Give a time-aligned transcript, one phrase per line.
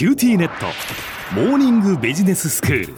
[0.00, 0.64] QTnet。
[1.34, 2.94] モーニングビジネススクール。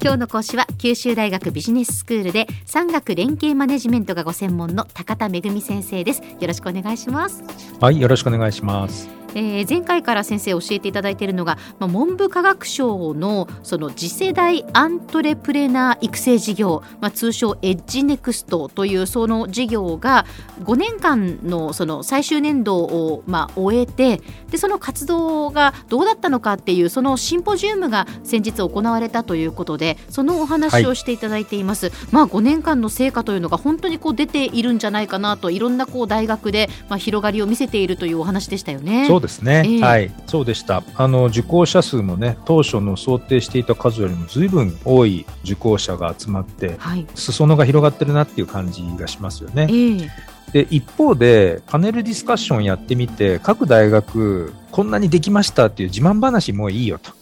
[0.00, 6.22] 今日の講師は九州大学ビジネススクールで産学連携マネジメントがご専門の高田仁先生です。
[6.22, 7.42] よろしくお願いします。
[7.80, 20.24] はいよろしくお願いしますえー、前回から先生教えていただいているのが、まあ、文部科学省のその次世代アントレプレナー育成事業、まあ、通称 EDGE-NEXT というその事業が
[20.64, 39.06] 5年間のその最終年度をまあ終えてでその活動がどうだったのかっていうそのシンポジウムが先日行われたということでそのお話をしていただいています、はい、まあ、5年間の成果というのが本当にこう出ているんじゃないかなといろんなこう大学でまあ広がりを見せているというお話でしたよね。
[39.26, 40.82] ですね、えー、はい、そうでした。
[40.94, 49.66] あの受講者数もね、当初の想定していた数よりもずいぶん多い受講者が集まって、はい、裾野が広がってるなっていう感じがしますよね。
[49.68, 50.08] えー、
[50.52, 57.12] で一方で、パネルディスカッションやってみて、各大学、こんなにできましたっていう自慢話もういいよと。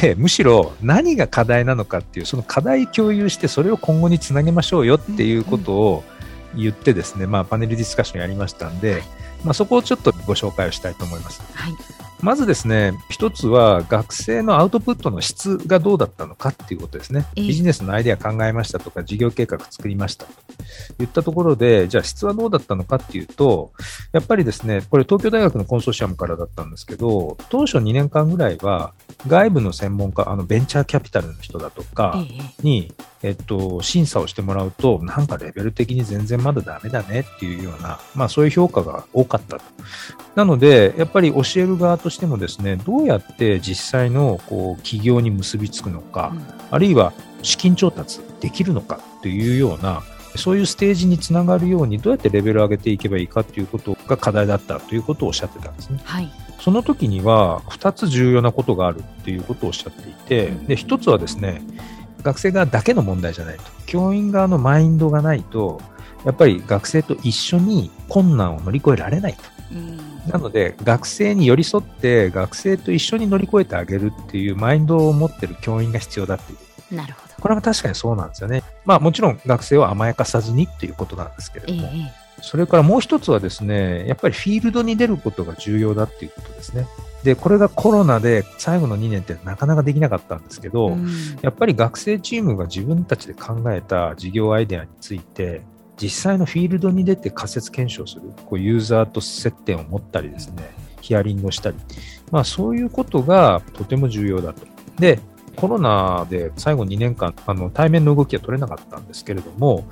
[0.00, 6.04] でむしろ何が課題なのかっていう、その課題共有して、それを今後につなげましょうよっていうことを
[6.56, 9.02] 言ってですね、まあ、パネルディスカッションやりましたんで、
[9.44, 11.42] まあ、そこをちょっとご紹介をしたいと思います。
[11.54, 11.74] はい
[12.20, 17.24] まずですね、一つは学生のアウトプットの質がどうだったのかっていうことですね。
[17.36, 20.32] ビジネスのアイデア考えましたとか、事業計画作りましたと
[20.98, 23.70] 言ったところで、じゃあ質はどうだったのかっていうと、
[24.12, 28.94] やっぱりですね、これ東京大学のコンソーシアムからだったんですけど、当初2年間ぐらいは
[29.28, 32.24] 外部の専門家、あのベンチャーキャピタルの人だとか
[32.64, 39.62] に、えっと、審査をしてもらうと、なんかレベル的に全然まだダメだねっていうような、まあそういう評価が多かったと。
[40.36, 50.02] なので、やっぱり教える側としてもですね、どうやって実際のこう企業に結びつくのか、うん、あるいは資金調達できるのかというような、
[50.36, 56.00] そういうステージにつながるようにどうやってレベルを上げていけばいいかということが課題だったということをおっしゃってたんですね。
[56.04, 56.30] はい、
[56.60, 61.62] その時には2つ重要なことがあるっていうことをおっしゃっていて、で1つはですね、
[62.22, 63.64] 学生側だけの問題じゃないと。
[63.86, 65.80] 教員側のマインドがないと、
[66.24, 69.58] やっぱり学生と一緒に困難を乗り越えられないと。
[70.30, 76.56] なので、学生に寄り添って、学生と一緒に乗り越えてあげるっていうマインドを持ってる教員が必要だってい
[76.90, 76.96] う。
[76.96, 77.34] なるほど。
[77.40, 78.62] これは確かにそうなんですよね。
[78.84, 81.88] まあもちろん学生を甘やかさずにっていうことなんですけれども。
[81.92, 82.08] えー、
[82.42, 86.86] それからもう一つはですね、やっぱりフィールドに出ることが重要だっていうことですね。
[87.24, 91.06] で、これがコロナで最後の2年ってなかなかできなかったんですけど、うん、
[91.42, 95.62] やっぱり学生チームが自分たちで考えた事業アイデアについて、
[96.00, 100.70] 実際のフィールドに出て仮説検証する、こうユーザーと接点を持ったりですね、
[101.00, 101.76] ヒアリングをしたり、
[102.30, 104.66] まあそういうことがとても重要だと。
[104.98, 105.18] で、
[105.56, 109.84] コロナで最後2年間、あの対面の動きは取れなかったんですけれども、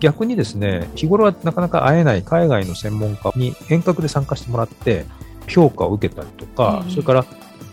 [0.00, 5.06] 逆にですね、日頃はなかなか会えない海外の専門家に遠隔で参加してもらって、
[5.48, 7.26] 評価を受けたりとか、それから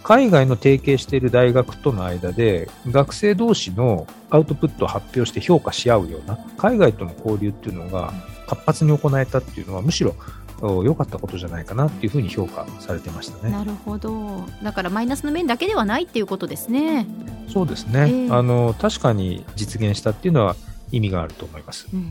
[0.03, 8.13] 海外の提携している大学との間で学生同士のアウトプットを発表して評価し合うような海外との交流っていうのが
[8.47, 10.15] 活発に行えたっていうのはむしろ
[10.61, 13.51] 良かったことじゃないかなっていうふうに評価されてましたね。
[13.51, 14.43] なるほど。
[14.63, 17.05] だからマイナスの面だけではないっていうことですね。
[17.51, 17.99] そうですね。
[17.99, 20.55] えー、あの確かに実現したっていうのは
[20.91, 21.87] 意味があると思います。
[21.93, 22.09] うん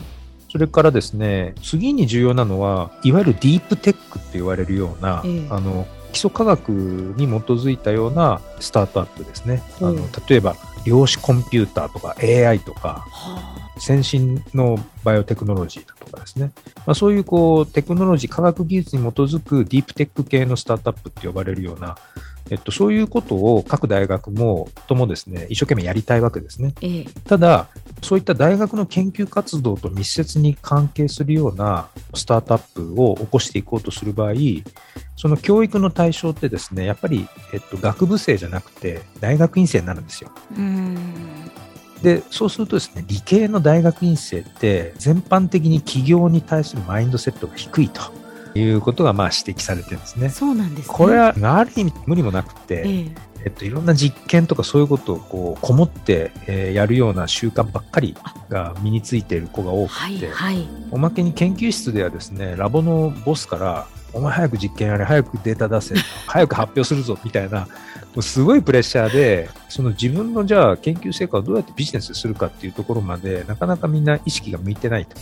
[0.50, 9.62] それからですね、次に重要なのは、いわゆるディープテックって言われるような、えー、あの、基礎科学に基づいたようなスタートアップですね。
[9.80, 9.96] あの
[10.28, 13.06] 例えば、量子コンピューターとか AI とか、
[13.78, 16.50] 先進のバイオテクノロジーだとかですね。
[16.86, 21.96] まあ、そういうこう、テクノロジー、科学技術に基づくディープテック系のスタートアップって呼ばれるような、
[22.50, 26.74] えっと、そういうことを各大学もともですね、一生懸命やりたいわけですね。
[26.80, 27.68] ええ、ただ、
[28.02, 34.34] そういった大学の研究活動と密接に関係するようなスタートアップを起こしていこうとする場合、
[35.16, 40.30] その教育の対象ってですね、やっぱり、えっと、学部生じゃなくて大学院生になるんですよ。
[42.02, 48.18] で、そうするとですね、理系の大学院生って全般的に企業に対するマインドセットが低いと。
[48.54, 50.30] いうことがまあ指摘されてるんですね。
[50.30, 58.16] そうなんです、ね、これはある意味無理もなくて、えええっと、いろんな実験とかそういうことをこうこもって、えー、やるような習慣ばっかり
[58.48, 65.94] が身についている子が多くて、はいはい、おまけに研究室ではですねラボのボスからお前早く実験やれ早くデータ出せ
[66.26, 67.66] 早く発表するぞみたいなも
[68.16, 75.16] うすごいプレッシャーでその自分のじゃあ研究成果をどうやってビジネスするかっていうところまでなかなかみんな意識が向いてないと。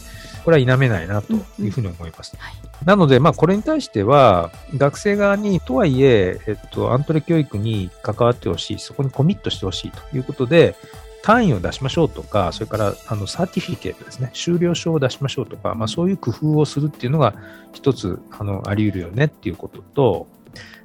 [0.47, 2.35] これは否めないなというふうに思います。
[2.35, 10.77] うんうんはい、なので、まあ、これに対しては、学生側に、とはいえ、えっと、アントレ教育に関わってほしい、そこにコミットしてほしいということで、
[11.23, 17.35] 単位を出しましょうとか、それからあのサーティフィケートですね、修了証を出しましょうとか、まあ、そういう工夫をするっていうのが
[17.73, 20.29] 一つあのあり得るよねっていうことと、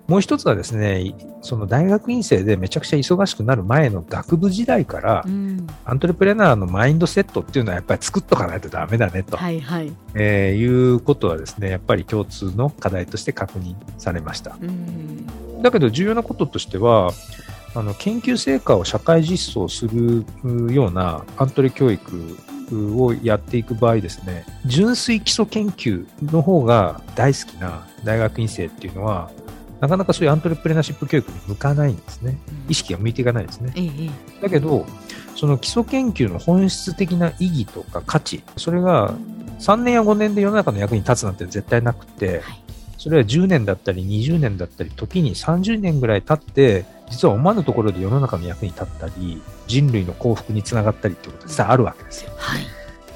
[0.07, 9.94] もう一つはですね、その大学院生でめちゃくちゃ忙しくなる前の学部時代から、うん、アントレプレナーのマインドセットっていうのはやっぱり作っとかないとダメだねと、はいはい。
[10.15, 14.57] えー、いうことはですね、やっぱり共通の課題として確認されました。
[14.62, 15.25] うん、
[15.61, 17.11] だけど重要なこととしては、
[17.73, 20.25] あの研究成果を社会実装する
[20.73, 22.37] ようなアントレ教育
[22.97, 29.31] をやっていく場合ですね、純粋基礎研究の方が大好きな大学院生っていうのは、
[29.79, 32.37] なかなかそういうアントレプレナーシップ教育に向かないんですね。
[32.69, 33.73] 意識が向いていかないですね。
[34.41, 34.85] だけど、
[35.35, 39.15] その基礎研究の本質的な意義とか価値、それが
[39.59, 42.41] 3年や5年で世の中の役に立つなんて絶対なくて、
[43.01, 52.31] それは10年だったり20年だったり、時に30年ぐらい経って、実は思わぬところで世の中の役に立ったり、人類の幸福につながったりってことがあるわけですよ。
[52.38, 52.62] はい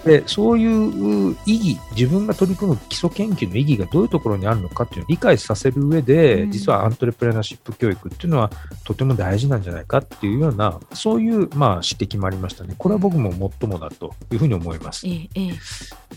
[0.05, 8.51] で、そういう意義、自分が取り組む基礎研究の意義がどういうところにあるのかっていうのを理解させる上で、うん、実はアントレプレナーシップ教育っていうのは
[8.83, 12.75] とても大事なんじゃないかっていうような、そういう、まあ、指摘もありましたね。
[12.77, 15.07] これは僕も最もだというふうに思います。
[15.07, 15.53] ええ、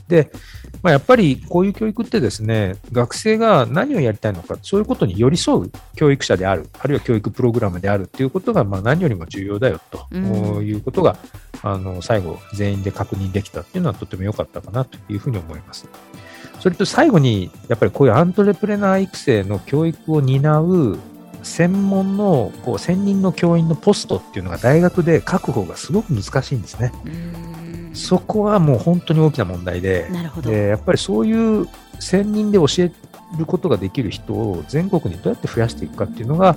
[0.06, 0.30] で、
[0.82, 11.18] まあ、やっぱりこういう教育ってですね、学生が何をやりたいのか、そういうことに寄り添う教育者である、あるいは教育プログラムであるっていうことが、まあ、何よりも重要だよということが、
[11.62, 15.88] あの、最後、全員で確認できたっていうのはとても良かったかなというふうに思います。
[16.60, 20.98] それと最後に、やっぱりこういうアントレプレナー育成の教育を担う
[21.42, 26.92] 専門のこう専任の教員のポストっていうのが大学で確保がすごく難しいんですね。
[27.98, 30.08] そこはもう本当に大きな問題で、
[30.40, 31.68] でやっぱりそういう
[31.98, 32.92] 専任で教え
[33.36, 36.56] ることができる人を全国にどうやって増やしていくかっていうのが、やっ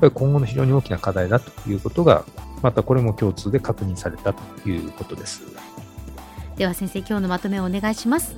[0.00, 2.24] ぱり今後の非常に大きな課題だということが
[2.62, 5.42] またこれも共通で確認されたということです。
[6.56, 8.34] では先生、今日のまとめをお願いします。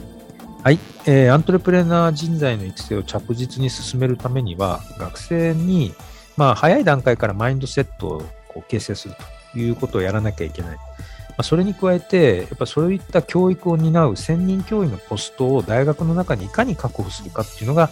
[0.62, 5.92] はい、えー、アントレプレナー人材の育成を着実に進めるためには、学生に、
[6.36, 9.14] まあ、早い段階からマインドセットをこう形成する
[9.52, 10.78] ということをやらなきゃいけない。
[11.36, 17.90] まあ、それに加えて、やっぱそういった教育を担う専任教員のポストを大学の中にいかに確保するかっていうのが、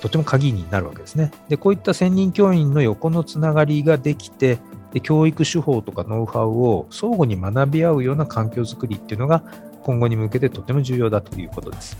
[0.00, 1.32] とても鍵になるわけですね。
[1.48, 4.58] で、こういった専任教員の横のつながりができて、
[4.92, 9.42] で教育手法とかノウハウを相互に学び合うような環境づくりっていうのが
[9.82, 11.96] 今後に向けてとても重要だということです。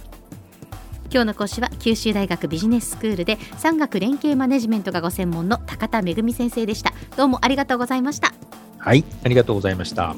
[1.11, 8.35] 今日の講師は九州大学ビジネススクールで産学連携マネジメントがご専門の高田恵先生でしたどうもありがとうございました
[8.79, 9.05] はい。
[9.25, 10.15] ありがとうございました。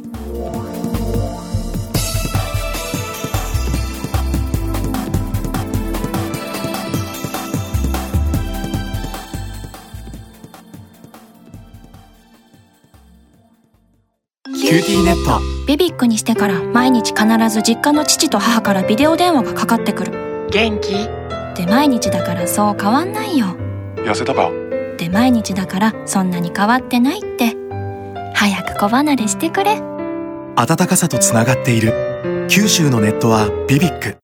[14.45, 15.41] QTnet。
[15.67, 20.47] BBIQにしてから毎日必ず実家の父と母からビデオ電話がかかってくる。
[20.53, 20.93] 元気？
[21.57, 23.57] で毎日だからそう変わんないよ。
[23.97, 24.51] 痩せたか？
[24.97, 27.57] で毎日だからそんなに変わってないって
[28.81, 29.83] 子離れしてくれ。
[30.57, 32.47] 暖かさとつながっている。
[32.49, 34.17] 九州のネットは BBIQ。